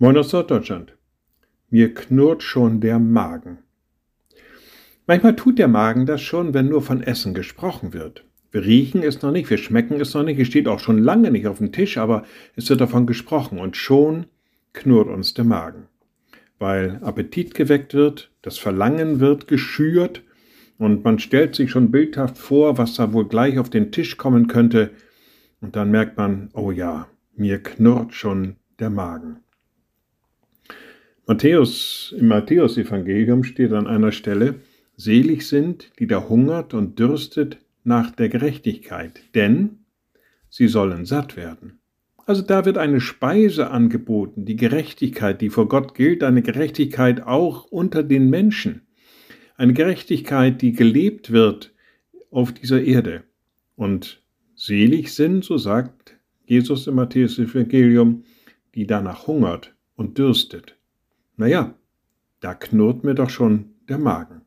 [0.00, 0.96] Moin aus Norddeutschland.
[1.70, 3.58] Mir knurrt schon der Magen.
[5.08, 8.24] Manchmal tut der Magen das schon, wenn nur von Essen gesprochen wird.
[8.52, 11.32] Wir riechen es noch nicht, wir schmecken es noch nicht, es steht auch schon lange
[11.32, 12.22] nicht auf dem Tisch, aber
[12.54, 14.26] es wird davon gesprochen und schon
[14.72, 15.88] knurrt uns der Magen.
[16.60, 20.22] Weil Appetit geweckt wird, das Verlangen wird geschürt
[20.78, 24.46] und man stellt sich schon bildhaft vor, was da wohl gleich auf den Tisch kommen
[24.46, 24.90] könnte
[25.60, 29.40] und dann merkt man, oh ja, mir knurrt schon der Magen.
[31.30, 34.60] Matthäus, im Matthäusevangelium steht an einer Stelle,
[34.96, 39.80] selig sind, die da hungert und dürstet nach der Gerechtigkeit, denn
[40.48, 41.80] sie sollen satt werden.
[42.24, 47.66] Also da wird eine Speise angeboten, die Gerechtigkeit, die vor Gott gilt, eine Gerechtigkeit auch
[47.66, 48.86] unter den Menschen,
[49.58, 51.74] eine Gerechtigkeit, die gelebt wird
[52.30, 53.24] auf dieser Erde.
[53.76, 54.22] Und
[54.54, 56.16] selig sind, so sagt
[56.46, 58.24] Jesus im Matthäus-Evangelium,
[58.74, 60.77] die danach hungert und dürstet.
[61.38, 61.72] Naja,
[62.40, 64.40] da knurrt mir doch schon der Magen.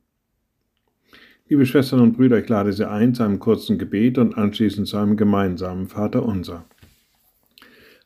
[1.48, 4.98] Liebe Schwestern und Brüder, ich lade Sie ein zu einem kurzen Gebet und anschließend zu
[4.98, 6.66] einem gemeinsamen Vater unser.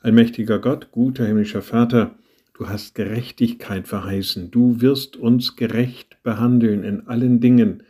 [0.02, 2.14] Ein mächtiger Gott, guter himmlischer Vater,
[2.54, 7.82] du hast Gerechtigkeit verheißen, du wirst uns gerecht behandeln in allen Dingen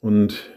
[0.00, 0.50] und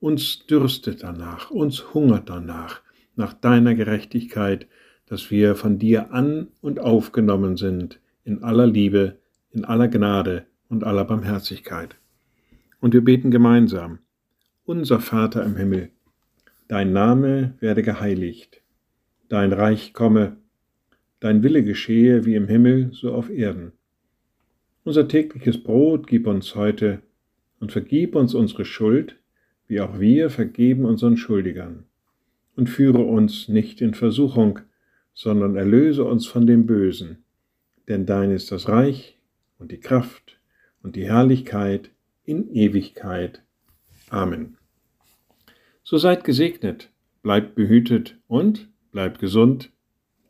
[0.00, 2.80] uns dürstet danach, uns hungert danach,
[3.16, 4.66] nach deiner Gerechtigkeit,
[5.04, 9.16] dass wir von dir an und aufgenommen sind in aller Liebe,
[9.52, 11.96] in aller Gnade und aller Barmherzigkeit.
[12.78, 14.00] Und wir beten gemeinsam.
[14.64, 15.88] Unser Vater im Himmel,
[16.68, 18.60] dein Name werde geheiligt,
[19.30, 20.36] dein Reich komme,
[21.20, 23.72] dein Wille geschehe wie im Himmel, so auf Erden.
[24.84, 27.00] Unser tägliches Brot gib uns heute
[27.60, 29.16] und vergib uns unsere Schuld,
[29.68, 31.84] wie auch wir vergeben unseren Schuldigern.
[32.56, 34.58] Und führe uns nicht in Versuchung,
[35.14, 37.24] sondern erlöse uns von dem Bösen
[37.88, 39.18] denn dein ist das Reich
[39.58, 40.38] und die Kraft
[40.82, 41.90] und die Herrlichkeit
[42.24, 43.42] in Ewigkeit.
[44.10, 44.56] Amen.
[45.82, 46.90] So seid gesegnet,
[47.22, 49.72] bleibt behütet und bleibt gesund.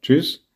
[0.02, 0.47] Tschüss